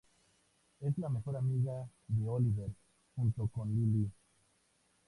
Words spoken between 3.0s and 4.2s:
junto con Lily.